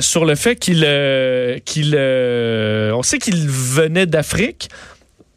sur 0.00 0.24
le 0.24 0.34
fait 0.34 0.56
qu'il... 0.56 0.86
qu'il 1.64 1.96
on 2.92 3.02
sait 3.02 3.18
qu'il 3.18 3.48
venait 3.48 4.06
d'Afrique, 4.06 4.68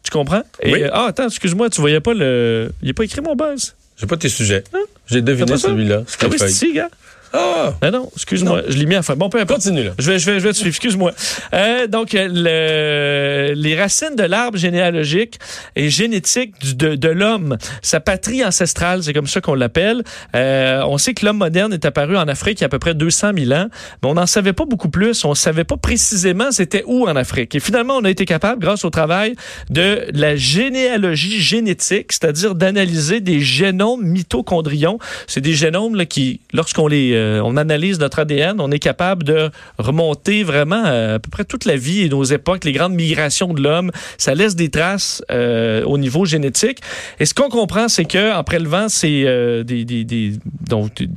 tu 0.04 0.12
comprends? 0.12 0.44
oui. 0.64 0.84
Euh, 0.84 0.90
ah, 0.94 1.08
attends, 1.10 1.28
excuse-moi, 1.28 1.70
tu 1.70 1.82
voyais 1.82 2.00
pas 2.00 2.14
le. 2.14 2.72
Il 2.82 2.88
n'est 2.88 2.94
pas 2.94 3.04
écrit 3.04 3.22
mon 3.22 3.36
buzz? 3.36 3.76
J'ai 3.98 4.06
pas 4.06 4.18
tes 4.18 4.30
sujets. 4.30 4.64
Hein? 4.74 4.84
J'ai 5.08 5.22
deviné 5.22 5.58
celui-là. 5.58 6.04
Ah 6.22 6.26
oui, 6.30 6.38
c'est 6.38 6.50
ici, 6.50 6.74
gars. 6.74 6.90
Ah! 7.36 7.74
Ben 7.82 7.92
non, 7.92 8.10
excuse-moi, 8.16 8.64
je 8.68 8.78
l'ai 8.78 8.86
mis 8.86 8.96
à 8.96 9.02
faire. 9.02 9.16
Bon, 9.16 9.30
peu 9.30 9.40
importe. 9.40 9.62
Continue, 9.62 9.84
là. 9.84 9.92
Je 9.98 10.12
vais, 10.12 10.20
je 10.20 10.32
vais, 10.32 10.40
je 10.40 10.44
vais 10.46 10.52
te 10.52 10.58
suivre, 10.58 10.70
excuse-moi. 10.70 11.12
Euh, 11.54 11.88
donc, 11.88 12.10
le, 12.14 13.54
les 13.56 13.80
racines 13.80 14.16
de 14.16 14.24
l'arbre 14.24 14.58
généalogique 14.58 15.40
et 15.76 15.90
génétique 15.90 16.76
de, 16.76 16.96
de 16.96 17.10
l'homme, 17.10 17.58
sa 17.82 18.00
patrie 18.00 18.44
ancestrale, 18.44 19.04
c'est 19.04 19.14
comme 19.14 19.28
ça 19.28 19.42
qu'on 19.42 19.56
l'appelle. 19.56 20.04
Euh, 20.36 20.82
on 20.88 20.98
sait 20.98 21.14
que 21.14 21.26
l'homme 21.26 21.38
moderne 21.38 21.74
est 21.74 21.86
apparu 21.86 22.18
en 22.18 22.28
Afrique 22.28 22.60
il 22.60 22.62
y 22.62 22.64
a 22.64 22.68
à 22.68 22.70
peu 22.70 22.80
près 22.80 22.94
200 22.94 23.32
000 23.38 23.52
ans, 23.52 23.68
mais 24.02 24.10
on 24.10 24.14
n'en 24.16 24.26
savait 24.26 24.54
pas 24.54 24.66
beaucoup 24.66 24.90
plus. 24.90 25.26
On 25.26 25.36
savait 25.36 25.64
pas 25.64 25.78
précisément 25.78 26.52
c'était 26.52 26.84
où 26.86 27.08
en 27.08 27.16
Afrique. 27.16 27.56
Et 27.56 27.60
finalement, 27.60 27.96
on 27.96 28.04
a 28.06 28.10
été 28.10 28.26
capable, 28.26 28.62
grâce 28.62 28.86
au 28.86 28.90
travail 28.90 29.36
de 29.70 30.06
la 30.14 30.36
généalogie 30.36 31.40
génétique, 31.40 32.12
c'est-à-dire 32.12 32.56
d'analyser 32.56 33.22
des 33.22 33.40
génomes 33.40 34.04
mitochondrions. 34.04 35.00
C'est 35.28 35.42
des 35.42 35.54
génomes 35.54 35.96
là, 35.96 36.06
qui, 36.06 36.42
lorsqu'on 36.54 36.88
les 36.88 37.14
euh, 37.26 37.42
on 37.44 37.58
analyse 37.58 38.00
notre 38.00 38.20
ADN, 38.20 38.60
on 38.60 38.72
est 38.72 38.80
capable 38.80 39.24
de 39.24 39.50
remonter 39.78 40.44
vraiment 40.44 40.84
euh, 40.86 41.16
à 41.16 41.20
peu 41.20 41.30
près 41.30 41.46
toute 41.46 41.66
la 41.66 41.76
vie 41.76 42.04
et 42.04 42.10
nos 42.10 42.24
époques, 42.24 42.64
les 42.64 42.72
grandes 42.72 42.94
migrations 42.94 43.54
de 43.54 43.62
l'homme. 43.62 43.92
Ça 44.18 44.36
laisse 44.36 44.56
des 44.56 44.70
traces 44.70 45.24
euh, 45.32 45.84
au 45.84 45.98
niveau 45.98 46.26
génétique. 46.26 46.80
Et 47.20 47.26
ce 47.26 47.34
qu'on 47.34 47.50
comprend, 47.50 47.88
c'est 47.88 48.06
que 48.06 48.36
en 48.36 48.44
prélevant 48.44 48.90
c'est 48.90 49.26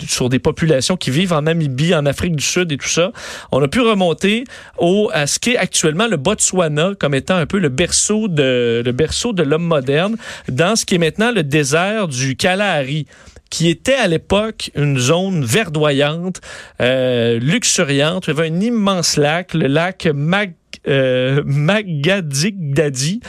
sur 0.06 0.28
des 0.28 0.38
populations 0.38 0.96
qui 0.96 1.10
vivent 1.10 1.32
en 1.32 1.42
Namibie, 1.42 1.94
en 1.94 2.06
Afrique 2.06 2.36
du 2.36 2.44
Sud 2.44 2.72
et 2.72 2.76
tout 2.76 2.88
ça, 2.88 3.12
on 3.52 3.62
a 3.62 3.68
pu 3.68 3.80
remonter 3.80 4.44
au 4.78 5.10
à 5.12 5.26
ce 5.26 5.38
qu'est 5.38 5.56
actuellement 5.56 6.06
le 6.06 6.16
Botswana 6.16 6.92
comme 6.98 7.14
étant 7.14 7.36
un 7.36 7.46
peu 7.46 7.58
le 7.58 7.68
berceau 7.68 8.28
de 8.28 8.82
le 8.84 8.92
berceau 8.92 9.32
de 9.32 9.42
l'homme 9.42 9.64
moderne 9.64 10.16
dans 10.48 10.76
ce 10.76 10.84
qui 10.84 10.94
est 10.94 10.98
maintenant 10.98 11.32
le 11.32 11.42
désert 11.42 12.08
du 12.08 12.36
Kalahari 12.36 13.06
qui 13.50 13.68
était 13.68 13.94
à 13.94 14.06
l'époque 14.06 14.70
une 14.74 14.98
zone 14.98 15.44
verdoyante, 15.44 16.40
euh, 16.80 17.38
luxuriante. 17.38 18.26
Il 18.26 18.36
y 18.36 18.38
avait 18.38 18.48
un 18.48 18.60
immense 18.60 19.16
lac, 19.16 19.54
le 19.54 19.66
lac 19.66 20.06
Mag, 20.12 20.54
euh, 20.86 21.42
Magadigdadi 21.44 23.20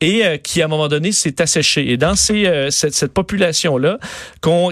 et 0.00 0.24
euh, 0.24 0.36
qui, 0.36 0.62
à 0.62 0.66
un 0.66 0.68
moment 0.68 0.88
donné, 0.88 1.12
s'est 1.12 1.40
asséché. 1.40 1.90
Et 1.90 1.96
dans 1.96 2.14
ces, 2.14 2.46
euh, 2.46 2.70
cette, 2.70 2.94
cette 2.94 3.12
population-là, 3.12 3.98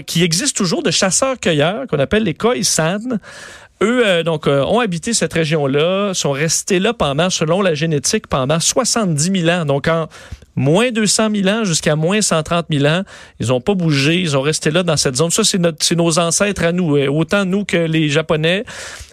qui 0.07 0.23
existe 0.23 0.57
toujours 0.57 0.83
de 0.83 0.91
chasseurs-cueilleurs, 0.91 1.87
qu'on 1.89 1.99
appelle 1.99 2.23
les 2.23 2.35
Khoisan, 2.35 3.19
eux, 3.83 4.06
euh, 4.06 4.23
donc, 4.23 4.47
ont 4.47 4.80
habité 4.80 5.12
cette 5.12 5.33
région-là, 5.33 6.12
sont 6.14 6.33
restés 6.33 6.78
là 6.78 6.92
pendant, 6.92 7.30
selon 7.30 7.62
la 7.62 7.75
génétique, 7.75 8.26
pendant 8.26 8.61
70 8.61 9.40
000 9.42 9.49
ans. 9.49 9.64
Donc, 9.64 9.88
en 9.88 10.09
moins 10.56 10.90
200 10.90 11.28
000 11.35 11.49
ans 11.49 11.64
jusqu'à 11.64 11.95
moins 11.95 12.21
130 12.21 12.66
000 12.71 12.85
ans. 12.87 13.02
Ils 13.38 13.49
n'ont 13.49 13.61
pas 13.61 13.75
bougé, 13.75 14.21
ils 14.21 14.37
ont 14.37 14.40
resté 14.40 14.71
là 14.71 14.83
dans 14.83 14.97
cette 14.97 15.16
zone. 15.16 15.30
Ça, 15.30 15.42
c'est 15.45 15.95
nos 15.95 16.18
ancêtres 16.18 16.64
à 16.64 16.73
nous, 16.73 16.97
euh, 16.97 17.09
autant 17.09 17.45
nous 17.45 17.64
que 17.64 17.76
les 17.76 18.09
Japonais. 18.09 18.64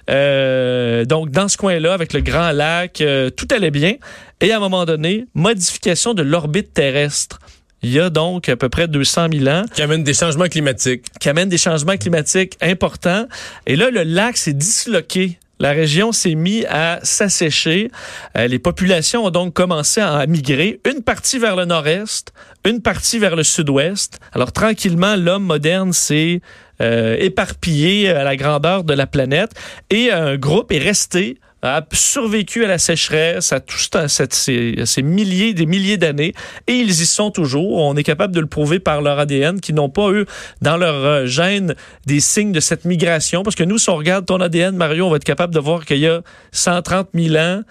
Euh, 0.09 1.05
donc, 1.05 1.29
dans 1.29 1.47
ce 1.47 1.57
coin-là, 1.57 1.93
avec 1.93 2.13
le 2.13 2.21
Grand 2.21 2.51
Lac, 2.51 3.01
euh, 3.01 3.29
tout 3.29 3.47
allait 3.51 3.71
bien. 3.71 3.95
Et 4.41 4.51
à 4.51 4.57
un 4.57 4.59
moment 4.59 4.85
donné, 4.85 5.25
modification 5.35 6.13
de 6.13 6.23
l'orbite 6.23 6.73
terrestre. 6.73 7.39
Il 7.83 7.91
y 7.91 7.99
a 7.99 8.09
donc 8.09 8.49
à 8.49 8.55
peu 8.55 8.69
près 8.69 8.87
200 8.87 9.27
000 9.33 9.47
ans. 9.47 9.65
Qui 9.73 9.81
amène 9.81 10.03
des 10.03 10.13
changements 10.13 10.47
climatiques. 10.47 11.05
Qui 11.19 11.29
amène 11.29 11.49
des 11.49 11.57
changements 11.57 11.97
climatiques 11.97 12.57
importants. 12.61 13.27
Et 13.67 13.75
là, 13.75 13.91
le 13.91 14.03
lac 14.03 14.37
s'est 14.37 14.53
disloqué 14.53 15.37
la 15.63 15.71
région 15.71 16.11
s'est 16.11 16.35
mise 16.35 16.65
à 16.69 16.99
s'assécher. 17.03 17.89
Euh, 18.37 18.47
les 18.47 18.59
populations 18.59 19.25
ont 19.25 19.29
donc 19.29 19.53
commencé 19.53 20.01
à 20.01 20.25
migrer, 20.25 20.81
une 20.85 21.01
partie 21.01 21.39
vers 21.39 21.55
le 21.55 21.63
nord-est, 21.63 22.33
une 22.65 22.81
partie 22.81 23.17
vers 23.17 23.37
le 23.37 23.43
sud-ouest. 23.43 24.19
Alors 24.33 24.51
tranquillement, 24.51 25.15
l'homme 25.15 25.45
moderne 25.45 25.93
s'est 25.93 26.41
euh, 26.81 27.15
éparpillé 27.17 28.09
à 28.09 28.25
la 28.25 28.35
grandeur 28.35 28.83
de 28.83 28.93
la 28.93 29.07
planète 29.07 29.51
et 29.89 30.11
un 30.11 30.35
groupe 30.35 30.71
est 30.73 30.79
resté 30.79 31.37
a 31.63 31.81
survécu 31.93 32.65
à 32.65 32.67
la 32.67 32.77
sécheresse, 32.77 33.53
à 33.53 33.61
tout 33.61 33.77
cette, 34.07 34.33
ces, 34.33 34.75
ces, 34.85 35.01
milliers, 35.01 35.53
des 35.53 35.65
milliers 35.65 35.97
d'années, 35.97 36.33
et 36.67 36.73
ils 36.73 36.89
y 36.89 37.05
sont 37.05 37.31
toujours. 37.31 37.77
On 37.77 37.95
est 37.95 38.03
capable 38.03 38.35
de 38.35 38.41
le 38.41 38.47
prouver 38.47 38.79
par 38.79 39.01
leur 39.01 39.17
ADN, 39.17 39.61
qui 39.61 39.71
n'ont 39.71 39.89
pas 39.89 40.11
eu 40.11 40.25
dans 40.61 40.75
leur 40.75 40.95
euh, 40.95 41.25
gène 41.25 41.73
des 42.05 42.19
signes 42.19 42.51
de 42.51 42.59
cette 42.59 42.83
migration. 42.83 43.43
Parce 43.43 43.55
que 43.55 43.63
nous, 43.63 43.77
si 43.77 43.89
on 43.89 43.95
regarde 43.95 44.25
ton 44.25 44.41
ADN, 44.41 44.75
Mario, 44.75 45.07
on 45.07 45.09
va 45.09 45.15
être 45.15 45.23
capable 45.23 45.53
de 45.53 45.59
voir 45.59 45.85
qu'il 45.85 45.99
y 45.99 46.07
a 46.07 46.21
130 46.51 47.09
000 47.13 47.35
ans, 47.37 47.61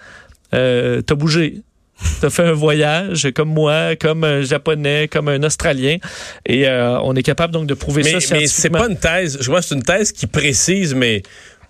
euh, 0.55 1.01
t'as 1.01 1.15
bougé. 1.15 1.61
T'as 2.19 2.29
fait 2.29 2.43
un 2.43 2.53
voyage 2.53 3.29
comme 3.33 3.49
moi, 3.49 3.95
comme 3.95 4.23
un 4.23 4.41
japonais, 4.41 5.07
comme 5.07 5.29
un 5.29 5.41
australien, 5.43 5.97
et 6.45 6.67
euh, 6.67 6.99
on 7.01 7.15
est 7.15 7.23
capable 7.23 7.53
donc 7.53 7.67
de 7.67 7.75
prouver 7.75 8.03
ça. 8.03 8.35
Mais 8.35 8.47
c'est 8.47 8.69
pas 8.69 8.89
une 8.89 8.97
thèse. 8.97 9.37
Je 9.39 9.49
vois 9.49 9.61
c'est 9.61 9.75
une 9.75 9.83
thèse 9.83 10.11
qui 10.11 10.27
précise, 10.27 10.95
mais 10.95 11.21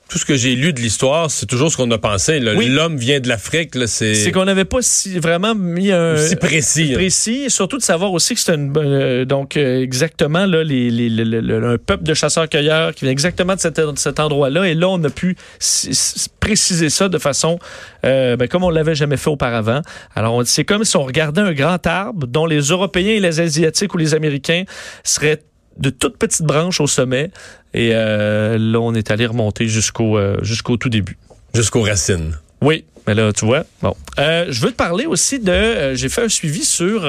tout 0.10 0.20
ce 0.20 0.26
que 0.26 0.36
j'ai 0.36 0.56
lu 0.56 0.74
de 0.74 0.80
l'histoire, 0.80 1.32
c'est 1.32 1.46
toujours 1.46 1.72
ce 1.72 1.78
qu'on 1.78 1.90
a 1.90 1.98
pensé. 1.98 2.40
L'homme 2.40 2.98
vient 2.98 3.20
de 3.20 3.28
l'Afrique. 3.28 3.72
C'est 3.88 4.32
qu'on 4.32 4.46
n'avait 4.46 4.66
pas 4.66 4.82
si, 4.82 5.18
vraiment 5.18 5.56
mis 5.56 5.92
un... 5.92 6.18
Si 6.18 6.36
précis. 6.36 6.94
Précis, 6.94 7.44
et 7.46 7.50
surtout 7.50 7.78
de 7.78 7.84
savoir 7.84 8.12
aussi 8.12 8.36
que 8.36 8.40
c'est 8.40 8.54
euh, 8.54 9.26
donc 9.26 9.58
euh, 9.58 9.82
exactement 9.82 10.46
là, 10.46 10.64
les, 10.64 10.92
les, 10.92 11.54
un 11.54 11.78
peuple 11.78 12.04
de 12.04 12.14
chasseurs-cueilleurs 12.14 12.94
qui 12.94 13.06
vient 13.06 13.12
exactement 13.12 13.56
de, 13.56 13.60
cet 13.96 14.20
endroit-là. 14.20 14.68
Et 14.68 14.76
là, 14.76 14.90
on 14.90 15.04
a 15.04 15.10
pu 15.10 15.36
préciser 16.40 16.90
ça 16.90 17.10
de 17.10 17.18
façon 17.18 17.58
euh, 18.06 18.36
ben, 18.36 18.48
comme 18.48 18.64
on 18.64 18.70
l'avait 18.70 18.96
jamais 18.96 19.18
fait 19.18 19.30
auparavant. 19.30 19.82
Alors, 20.16 20.44
c'est 20.46 20.66
comme 20.66 20.84
si 20.84 20.96
on 20.98 21.04
regardait 21.04 21.42
un 21.42 21.54
grand 21.54 21.86
arbre 21.88 22.28
dont 22.28 22.46
les 22.46 22.60
Européens 22.60 23.14
et 23.14 23.20
les 23.20 23.40
Asiatiques 23.40 23.94
ou 23.94 23.98
les 23.98 24.14
Américains 24.14 24.64
seraient 25.04 25.42
de 25.78 25.90
toutes 25.90 26.18
petites 26.18 26.46
branches 26.46 26.82
au 26.82 26.88
sommet. 26.88 27.32
Et 27.74 27.92
euh, 27.94 28.58
là, 28.60 28.80
on 28.80 28.94
est 28.94 29.12
allé 29.12 29.26
remonter 29.26 29.68
jusqu'au 29.68 30.18
euh, 30.18 30.38
jusqu'au 30.44 30.78
tout 30.78 30.90
début. 30.90 31.18
Jusqu'aux 31.54 31.82
racines. 31.82 32.38
Oui. 32.62 32.86
Mais 33.06 33.16
là, 33.16 33.34
tu 33.34 33.44
vois, 33.44 33.66
bon. 33.82 33.94
Euh, 34.18 34.46
je 34.50 34.62
veux 34.62 34.72
te 34.72 34.78
parler 34.78 35.06
aussi 35.06 35.38
de... 35.38 35.94
j'ai 35.94 36.08
fait 36.08 36.24
un 36.24 36.30
suivi 36.30 36.64
sur, 36.64 37.02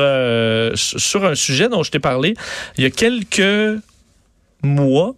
sur 0.75 1.25
un 1.25 1.35
sujet 1.37 1.68
dont 1.68 1.85
je 1.85 1.92
t'ai 1.92 2.00
parlé 2.00 2.35
il 2.76 2.83
y 2.83 2.87
a 2.87 2.90
quelques 2.90 3.80
mois. 4.64 5.14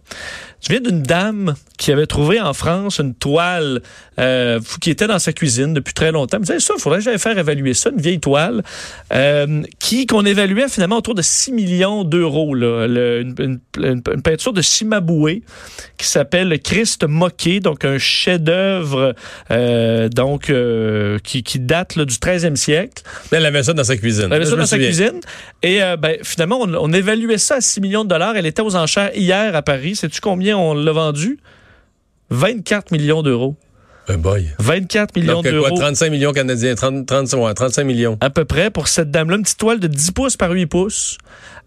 Je 0.67 0.73
viens 0.73 0.81
d'une 0.81 1.01
dame 1.01 1.55
qui 1.77 1.93
avait 1.93 2.07
trouvé 2.07 2.41
en 2.41 2.51
France 2.51 2.99
une 2.99 3.13
toile 3.13 3.81
euh, 4.19 4.59
qui 4.81 4.89
était 4.89 5.07
dans 5.07 5.19
sa 5.19 5.31
cuisine 5.31 5.73
depuis 5.73 5.93
très 5.93 6.11
longtemps. 6.11 6.37
Elle 6.37 6.41
me 6.41 6.45
disait, 6.45 6.59
ça, 6.59 6.73
il 6.75 6.81
faudrait 6.81 6.99
que 6.99 7.05
j'aille 7.05 7.19
faire 7.19 7.37
évaluer 7.37 7.73
ça, 7.73 7.89
une 7.91 8.01
vieille 8.01 8.19
toile, 8.19 8.63
euh, 9.13 9.61
qui 9.79 10.07
qu'on 10.07 10.25
évaluait 10.25 10.67
finalement 10.67 10.97
autour 10.97 11.15
de 11.15 11.21
6 11.21 11.53
millions 11.53 12.03
d'euros. 12.03 12.53
Une, 12.57 13.59
une, 13.77 14.01
peinture 14.01 14.51
de 14.51 14.61
Cimaboué 14.61 15.43
qui 15.97 16.07
s'appelle 16.07 16.49
le 16.49 16.57
Christ 16.57 17.07
moqué, 17.07 17.61
donc 17.61 17.85
un 17.85 17.97
chef-d'œuvre 17.97 19.13
euh, 19.51 20.09
donc 20.09 20.51
qui, 21.23 21.43
qui, 21.43 21.59
date 21.59 21.95
là, 21.95 22.03
du 22.03 22.15
13e 22.15 22.55
siècle. 22.55 23.03
Elle 23.31 23.45
avait 23.45 23.63
ça 23.63 23.73
dans 23.73 23.83
sa 23.85 23.95
cuisine. 23.95 24.25
Elle 24.25 24.33
avait 24.33 24.45
ça 24.45 24.55
dans 24.57 24.65
sa 24.65 24.77
cuisine. 24.77 25.21
Et 25.63 25.79
ben, 25.99 26.17
finalement, 26.23 26.59
on, 26.59 26.73
on 26.73 26.91
évaluait 26.91 27.37
ça 27.37 27.55
à 27.55 27.61
6 27.61 27.79
millions 27.79 28.03
de 28.03 28.09
dollars. 28.09 28.35
Elle 28.35 28.47
était 28.47 28.61
aux 28.61 28.75
enchères 28.75 29.15
hier 29.15 29.55
à 29.55 29.61
Paris. 29.61 29.95
Sais-tu 29.95 30.19
combien 30.19 30.56
on 30.57 30.73
l'a 30.73 30.91
vendu? 30.91 31.39
24 32.29 32.91
millions 32.91 33.23
d'euros. 33.23 33.55
Un 34.09 34.17
boy. 34.17 34.47
24 34.59 35.15
millions 35.17 35.41
d'euros. 35.41 35.75
35 35.75 36.09
millions 36.09 36.31
canadiens, 36.31 36.75
30, 36.75 37.05
35 37.05 37.83
millions. 37.83 38.17
À 38.21 38.29
peu 38.29 38.45
près 38.45 38.69
pour 38.69 38.87
cette 38.87 39.11
dame-là. 39.11 39.35
Une 39.35 39.43
petite 39.43 39.57
toile 39.57 39.79
de 39.79 39.87
10 39.87 40.11
pouces 40.11 40.37
par 40.37 40.51
8 40.51 40.65
pouces. 40.65 41.17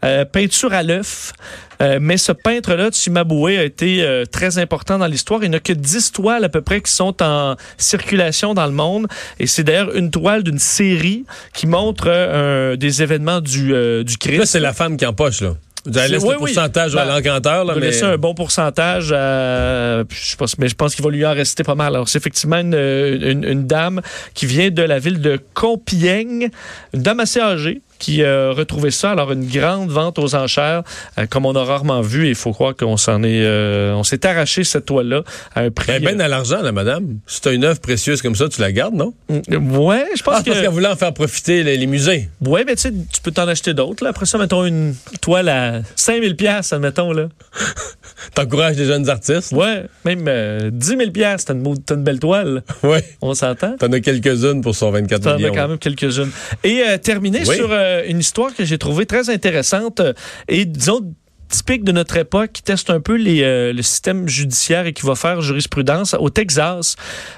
Euh, 0.03 0.25
peinture 0.25 0.73
à 0.73 0.83
l'œuf. 0.83 1.35
Euh, 1.83 1.99
mais 2.01 2.17
ce 2.17 2.33
peintre-là, 2.33 2.89
Tsimaboué, 2.89 3.59
a 3.59 3.65
été 3.65 4.03
euh, 4.03 4.25
très 4.25 4.57
important 4.57 4.99
dans 4.99 5.07
l'histoire. 5.07 5.45
Il 5.45 5.51
n'y 5.51 5.57
a 5.57 5.61
que 5.61 5.75
10 5.75 6.13
toiles 6.13 6.45
à 6.45 6.49
peu 6.49 6.63
près 6.63 6.81
qui 6.81 6.91
sont 6.91 7.23
en 7.23 7.57
circulation 7.77 8.55
dans 8.55 8.67
le 8.67 8.73
monde. 8.73 9.07
Et 9.39 9.47
c'est 9.47 9.65
d'ailleurs 9.65 9.95
une 9.95 10.11
toile 10.11 10.43
d'une 10.43 10.59
série 10.59 11.27
qui 11.53 11.67
montre 11.67 12.77
des 12.77 13.03
événements 13.03 13.43
du, 13.43 13.75
du 14.05 14.17
Christ. 14.17 14.39
Là, 14.39 14.47
c'est 14.47 14.61
la 14.61 14.73
femme 14.73 14.97
qui 14.97 15.05
empoche, 15.05 15.43
là. 15.43 15.57
Vous 15.87 15.99
allez 15.99 16.15
laisser 16.15 16.27
oui, 16.27 16.35
pourcentage 16.39 16.95
à 16.95 17.05
ben, 17.05 17.15
l'encanteur. 17.15 17.65
Là, 17.65 17.75
mais... 17.75 17.81
laisser 17.81 18.05
un 18.05 18.19
bon 18.19 18.35
pourcentage. 18.35 19.13
À, 19.13 20.03
je 20.09 20.37
pense, 20.37 20.59
mais 20.59 20.69
je 20.69 20.75
pense 20.75 20.95
qu'il 20.95 21.05
va 21.05 21.11
lui 21.11 21.25
en 21.25 21.33
rester 21.33 21.63
pas 21.63 21.75
mal. 21.75 21.95
Alors, 21.95 22.09
c'est 22.09 22.19
effectivement 22.19 22.59
une, 22.59 22.75
une, 22.75 23.45
une, 23.45 23.67
dame 23.67 24.01
qui 24.35 24.47
vient 24.47 24.71
de 24.71 24.83
la 24.83 24.99
ville 24.99 25.21
de 25.21 25.39
Compiègne, 25.55 26.51
une 26.93 27.03
dame 27.03 27.21
assez 27.21 27.41
âgée, 27.41 27.81
qui 28.01 28.25
a 28.25 28.51
retrouvé 28.51 28.91
ça. 28.91 29.13
Alors, 29.13 29.31
une 29.31 29.47
grande 29.47 29.91
vente 29.91 30.19
aux 30.19 30.35
enchères, 30.35 30.83
euh, 31.19 31.27
comme 31.29 31.47
on 31.47 31.55
a 31.55 31.63
rarement 31.63 32.01
vu. 32.01 32.29
Il 32.29 32.35
faut 32.35 32.53
croire 32.53 32.75
qu'on 32.75 32.97
s'en 32.97 33.23
est, 33.23 33.45
euh, 33.45 33.93
on 33.95 34.03
s'est 34.03 34.27
arraché 34.27 34.65
cette 34.65 34.87
toile-là 34.87 35.23
à 35.55 35.61
un 35.61 35.71
prix. 35.71 35.93
Elle 35.93 36.03
ben 36.03 36.21
à 36.21 36.27
l'argent, 36.27 36.63
la 36.63 36.73
madame. 36.73 37.19
Si 37.27 37.41
tu 37.41 37.49
as 37.49 37.53
une 37.53 37.65
œuvre 37.65 37.79
précieuse 37.79 38.23
comme 38.23 38.35
ça, 38.35 38.49
tu 38.49 38.61
la 38.61 38.73
gardes, 38.73 38.95
non? 38.95 39.15
Mm, 39.29 39.77
ouais, 39.77 40.07
je 40.17 40.23
pense 40.23 40.37
ah, 40.39 40.43
que. 40.43 40.51
Parce 40.51 40.63
qu'elle 40.63 40.71
voulait 40.71 40.89
en 40.89 40.97
faire 40.97 41.13
profiter 41.13 41.63
les, 41.63 41.87
musées. 41.87 42.29
Ouais, 42.45 42.65
mais 42.65 42.75
tu 42.75 42.83
sais, 42.83 42.93
tu 43.13 43.21
peux 43.23 43.31
t'en 43.31 43.47
acheter 43.47 43.75
d'autres. 43.75 44.07
Après 44.07 44.27
ça, 44.27 44.39
mettons 44.39 44.65
une 44.65 44.95
toile 45.21 45.49
à 45.49 45.83
5000 45.95 46.37
pièces, 46.37 46.73
admettons, 46.73 47.13
là. 47.13 47.29
T'encourages 48.35 48.77
les 48.77 48.87
jeunes 48.87 49.09
artistes? 49.09 49.53
Ouais, 49.53 49.85
même 50.05 50.71
10 50.71 50.87
000 50.87 51.11
pièces, 51.11 51.45
t'as 51.45 51.55
une, 51.55 51.67
une, 51.67 52.05
belle 52.05 52.19
toile. 52.19 52.63
Ouais. 52.83 53.05
On 53.21 53.35
s'entend? 53.35 53.77
T'en 53.77 53.93
as 53.93 54.01
quelques-unes 54.01 54.63
pour 54.63 54.75
son 54.75 54.91
24 54.91 55.37
millions. 55.37 55.49
T'en 55.49 55.55
as 55.55 55.63
quand 55.63 55.69
même 55.69 55.79
quelques-unes. 55.79 56.31
Et 56.65 56.83
euh, 56.87 56.99
terminer 56.99 57.45
sur 57.45 57.69
euh, 57.91 58.05
une 58.07 58.19
histoire 58.19 58.55
que 58.55 58.65
j'ai 58.65 58.79
trouvée 58.79 59.07
très 59.07 59.31
intéressante 59.31 60.01
euh, 60.01 60.13
et 60.49 60.65
disons 60.65 61.15
typique 61.49 61.83
de 61.83 61.91
notre 61.91 62.17
époque 62.17 62.51
qui 62.53 62.63
teste 62.63 62.91
un 62.91 63.01
peu 63.01 63.17
les, 63.17 63.73
le 63.73 63.83
système 63.83 64.29
judiciaire 64.29 64.87
et 64.87 64.93
qui 64.93 65.05
va 65.05 65.17
faire 65.17 65.41
jurisprudence 65.41 66.15
au 66.15 66.31
Texas. 66.31 66.95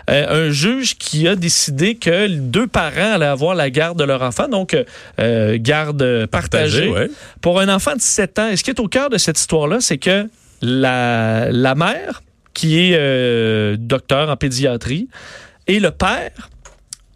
un 0.07 0.51
juge 0.51 0.99
qui 0.99 1.27
a 1.27 1.35
décidé 1.35 1.95
que 1.95 2.29
deux 2.29 2.67
parents 2.67 3.15
allaient 3.15 3.25
avoir 3.25 3.55
la 3.55 3.71
garde 3.71 3.99
de 3.99 4.05
leur 4.05 4.21
enfant, 4.21 4.49
donc 4.49 4.77
garde 5.17 6.27
partagée, 6.27 6.93
pour 7.41 7.59
un 7.59 7.75
enfant 7.75 7.97
de 7.97 8.03
7 8.03 8.39
ans. 8.39 8.49
Et 8.51 8.59
ce 8.59 8.65
qui 8.65 8.69
est 8.69 8.81
au 8.81 8.89
cœur 8.89 9.09
de 9.09 9.17
cette 9.17 9.39
histoire-là, 9.39 9.81
c'est 9.81 9.97
que 9.97 10.29
la, 10.61 11.51
la 11.51 11.75
mère, 11.75 12.23
qui 12.53 12.81
est 12.81 13.77
docteur 13.79 14.29
en 14.29 14.37
pédiatrie, 14.37 15.09
et 15.69 15.81
le 15.81 15.91
père 15.91 16.51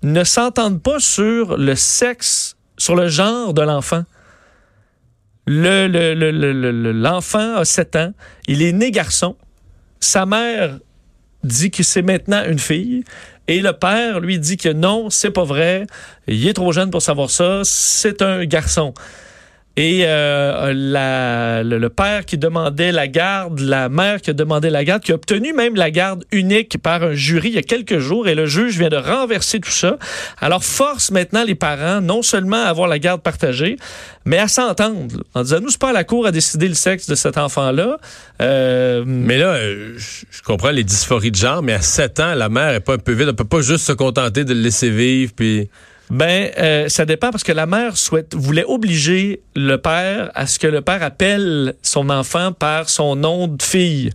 ne 0.03 0.25
s'entendent 0.25 0.83
pas 0.83 1.01
sur 1.01 1.57
le 1.57 1.75
sexe, 1.75 2.56
sur 2.79 2.95
le 2.95 3.09
genre 3.09 3.55
de 3.55 3.63
l'enfant. 3.63 4.05
L'enfant 5.47 5.79
le, 5.87 7.55
le, 7.55 7.59
a 7.59 7.65
7 7.65 7.97
ans, 7.97 8.13
il 8.49 8.63
est 8.63 8.73
né 8.73 8.91
garçon. 8.91 9.37
Sa 10.01 10.27
mère 10.27 10.79
dit 11.45 11.71
que 11.71 11.83
c'est 11.83 12.03
maintenant 12.03 12.45
une 12.45 12.59
fille. 12.59 13.05
Et 13.49 13.61
le 13.61 13.73
père, 13.73 14.21
lui, 14.21 14.41
dit 14.41 14.57
que 14.57 14.69
non, 14.69 15.09
c'est 15.11 15.31
pas 15.31 15.45
vrai. 15.45 15.87
Il 16.27 16.47
est 16.49 16.55
trop 16.55 16.73
jeune 16.73 16.91
pour 16.91 17.03
savoir 17.03 17.31
ça. 17.31 17.61
C'est 17.65 18.23
un 18.23 18.45
garçon. 18.45 18.93
Et 19.79 20.05
euh, 20.07 21.63
le, 21.63 21.89
père 21.89 22.25
qui 22.25 22.39
demandait 22.39 22.93
la 22.93 23.09
garde, 23.09 23.61
la 23.61 23.91
mère 23.91 24.23
qui 24.23 24.31
a 24.31 24.33
demandé 24.33 24.71
la 24.71 24.85
garde, 24.85 25.03
qui 25.03 25.13
a 25.13 25.17
obtenu 25.17 25.53
même 25.53 25.77
la 25.77 25.91
garde 25.91 26.25
unique 26.33 26.79
par 26.83 27.03
un 27.03 27.13
jury 27.13 27.49
il 27.49 27.55
y 27.57 27.59
a 27.59 27.63
quelques 27.63 27.99
jours, 27.99 28.27
et 28.27 28.35
le 28.35 28.47
juge 28.47 28.79
vient 28.79 28.89
de 28.89 28.97
renverser 28.97 29.61
tout 29.61 29.71
ça. 29.71 29.99
Alors 30.41 30.65
force 30.65 31.11
maintenant 31.11 31.45
les 31.45 31.55
parents 31.55 32.01
non 32.01 32.23
seulement 32.23 32.65
à 32.65 32.69
avoir 32.69 32.89
la 32.89 32.99
garde 32.99 33.21
partagée, 33.21 33.77
mais 34.25 34.39
à 34.39 34.49
s'entendre. 34.49 35.23
En 35.35 35.43
disant, 35.43 35.61
nous, 35.61 35.69
c'est 35.69 35.81
pas 35.81 35.93
la 35.93 36.05
cour 36.05 36.25
à 36.27 36.33
décider 36.33 36.69
le 36.69 36.75
sexe 36.75 37.07
de 37.07 37.15
cet 37.15 37.37
enfant-là. 37.37 37.99
Euh, 38.41 39.05
mais 39.07 39.37
là, 39.37 39.59
je 39.61 40.43
comprends 40.43 40.71
les 40.71 40.85
dysphories 40.85 41.33
de 41.33 41.37
genre, 41.37 41.63
mais 41.63 41.75
à 41.75 41.83
7 41.83 42.21
ans, 42.21 42.35
la 42.35 42.49
mère 42.49 42.71
est 42.71 42.81
pas 42.81 42.95
un 42.95 42.99
peu 42.99 43.13
vide. 43.13 43.29
Elle 43.29 43.37
peut 43.37 43.45
pas 43.45 43.61
juste 43.61 43.85
se 43.85 43.93
contenter 43.93 44.45
de 44.45 44.55
le 44.55 44.61
laisser 44.61 44.89
vivre, 44.89 45.33
puis... 45.37 45.69
Ben, 46.11 46.51
euh, 46.59 46.89
ça 46.89 47.05
dépend 47.05 47.31
parce 47.31 47.43
que 47.43 47.53
la 47.53 47.67
mère 47.67 47.95
voulait 48.33 48.65
obliger 48.65 49.41
le 49.57 49.77
père 49.77 50.31
à 50.35 50.47
ce 50.47 50.59
que 50.59 50.67
le 50.67 50.81
père 50.81 51.03
appelle 51.03 51.75
son 51.83 52.11
enfant 52.11 52.53
par 52.53 52.89
son 52.89 53.17
nom 53.17 53.49
de 53.49 53.63
fille. 53.63 54.13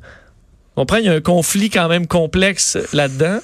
On 0.78 0.86
prend, 0.86 0.98
il 0.98 1.06
y 1.06 1.10
a 1.10 1.14
un 1.14 1.22
conflit 1.22 1.70
quand 1.70 1.90
même 1.90 2.08
complexe 2.08 2.78
là-dedans. 2.94 3.40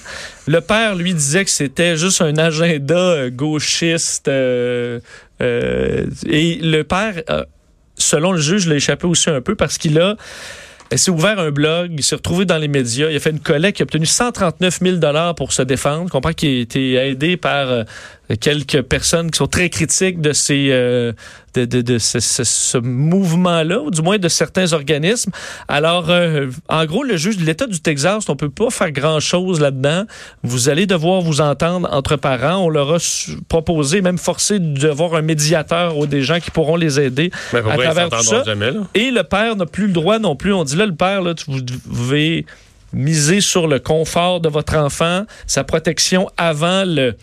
Le 0.47 0.61
père, 0.61 0.95
lui, 0.95 1.13
disait 1.13 1.43
que 1.43 1.51
c'était 1.51 1.97
juste 1.97 2.21
un 2.21 2.37
agenda 2.37 2.95
euh, 2.95 3.29
gauchiste. 3.29 4.29
Euh, 4.29 4.99
et 5.39 6.55
le 6.61 6.83
père, 6.83 7.21
selon 7.97 8.31
le 8.31 8.39
juge, 8.39 8.65
l'a 8.67 8.75
échappé 8.75 9.05
aussi 9.05 9.29
un 9.29 9.41
peu 9.41 9.55
parce 9.55 9.77
qu'il 9.77 9.99
a 9.99 10.15
il 10.91 10.97
s'est 10.97 11.11
ouvert 11.11 11.39
un 11.39 11.51
blog, 11.51 11.91
il 11.97 12.03
s'est 12.03 12.15
retrouvé 12.15 12.45
dans 12.45 12.57
les 12.57 12.67
médias, 12.67 13.09
il 13.09 13.15
a 13.17 13.19
fait 13.19 13.31
une 13.31 13.39
collecte, 13.39 13.79
il 13.79 13.81
a 13.81 13.85
obtenu 13.85 14.05
139 14.05 14.79
000 14.81 14.95
dollars 14.97 15.35
pour 15.35 15.51
se 15.51 15.61
défendre. 15.61 16.05
Je 16.07 16.11
comprends 16.11 16.31
qu'il 16.31 16.59
a 16.59 16.61
été 16.61 16.93
aidé 16.93 17.37
par 17.37 17.83
quelques 18.35 18.81
personnes 18.81 19.31
qui 19.31 19.37
sont 19.37 19.47
très 19.47 19.69
critiques 19.69 20.19
de 20.19 20.33
ces 20.33 20.67
euh, 20.71 21.13
de, 21.53 21.65
de, 21.65 21.81
de 21.81 21.97
ce, 21.97 22.19
ce, 22.19 22.43
ce 22.43 22.77
mouvement-là, 22.77 23.79
ou 23.81 23.89
du 23.89 24.01
moins 24.01 24.17
de 24.17 24.27
certains 24.27 24.73
organismes. 24.73 25.31
Alors, 25.67 26.09
euh, 26.09 26.47
en 26.69 26.85
gros, 26.85 27.03
le 27.03 27.15
juge 27.17 27.37
de 27.37 27.45
l'État 27.45 27.65
du 27.67 27.79
Texas, 27.79 28.27
on 28.29 28.35
peut 28.35 28.49
pas 28.49 28.69
faire 28.69 28.91
grand-chose 28.91 29.59
là-dedans. 29.59 30.03
Vous 30.43 30.69
allez 30.69 30.85
devoir 30.85 31.21
vous 31.21 31.41
entendre 31.41 31.87
entre 31.91 32.15
parents. 32.17 32.57
On 32.65 32.69
leur 32.69 32.93
a 32.95 32.97
proposé, 33.47 34.01
même 34.01 34.17
forcé 34.17 34.59
d'avoir 34.59 35.15
un 35.15 35.21
médiateur 35.21 35.97
ou 35.97 36.05
des 36.05 36.21
gens 36.21 36.39
qui 36.39 36.51
pourront 36.51 36.75
les 36.75 36.99
aider 36.99 37.31
Mais 37.53 37.59
à 37.59 37.61
pourquoi 37.63 37.83
ils 37.85 37.91
travers 37.91 38.09
tout 38.09 38.23
ça. 38.23 38.43
jamais? 38.43 38.71
Et 38.93 39.09
le 39.09 39.23
père 39.23 39.55
n'a 39.55 39.65
plus 39.65 39.87
le 39.87 39.93
droit 39.93 40.19
non 40.19 40.35
plus. 40.35 40.53
On 40.53 40.63
dit 40.63 40.75
là, 40.75 40.85
le 40.85 40.95
père, 40.95 41.21
là, 41.21 41.33
tu- 41.33 41.45
vous 41.47 41.61
devez 41.61 42.45
miser 42.93 43.41
sur 43.41 43.67
le 43.67 43.79
confort 43.79 44.39
de 44.41 44.47
votre 44.49 44.75
enfant, 44.75 45.25
sa 45.45 45.63
protection 45.63 46.29
avant 46.37 46.83
le 46.85 47.15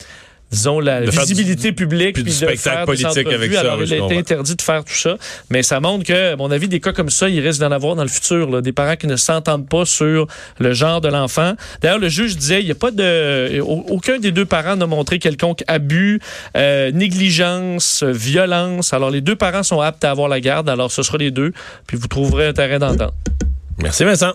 disons 0.54 0.80
la 0.80 1.02
De 1.02 1.10
visibilité 1.10 1.72
publique 1.72 2.14
puis 2.14 2.22
du 2.22 2.30
de 2.30 2.34
spectacle 2.34 2.58
faire 2.58 2.84
politique 2.84 3.32
avec 3.32 3.52
ça, 3.52 3.60
Alors, 3.60 3.78
oui, 3.78 3.84
il 3.86 3.94
a 3.94 4.04
été 4.04 4.18
interdit 4.18 4.56
de 4.56 4.62
faire 4.62 4.84
tout 4.84 4.94
ça, 4.94 5.16
mais 5.50 5.62
ça 5.62 5.80
montre 5.80 6.04
que 6.04 6.32
à 6.32 6.36
mon 6.36 6.50
avis 6.50 6.68
des 6.68 6.80
cas 6.80 6.92
comme 6.92 7.10
ça, 7.10 7.28
il 7.28 7.40
risque 7.40 7.60
d'en 7.60 7.72
avoir 7.72 7.96
dans 7.96 8.02
le 8.02 8.08
futur 8.08 8.48
là, 8.50 8.60
des 8.60 8.72
parents 8.72 8.96
qui 8.96 9.06
ne 9.06 9.16
s'entendent 9.16 9.68
pas 9.68 9.84
sur 9.84 10.26
le 10.58 10.72
genre 10.72 11.00
de 11.00 11.08
l'enfant. 11.08 11.54
D'ailleurs, 11.82 11.98
le 11.98 12.08
juge 12.08 12.36
disait 12.36 12.60
il 12.60 12.66
y 12.66 12.72
a 12.72 12.76
pas 12.76 12.90
de 12.90 13.60
aucun 13.60 14.18
des 14.18 14.32
deux 14.32 14.46
parents 14.46 14.76
n'a 14.76 14.86
montré 14.86 15.18
quelconque 15.18 15.62
abus, 15.66 16.20
euh, 16.56 16.90
négligence, 16.92 18.02
violence. 18.02 18.92
Alors 18.92 19.10
les 19.10 19.20
deux 19.20 19.36
parents 19.36 19.62
sont 19.62 19.80
aptes 19.80 20.04
à 20.04 20.10
avoir 20.10 20.28
la 20.28 20.40
garde, 20.40 20.68
alors 20.68 20.90
ce 20.90 21.02
sera 21.02 21.18
les 21.18 21.30
deux, 21.30 21.52
puis 21.86 21.96
vous 21.96 22.08
trouverez 22.08 22.46
un 22.46 22.52
terrain 22.52 22.78
d'entente. 22.78 23.14
Merci 23.78 24.04
Vincent. 24.04 24.32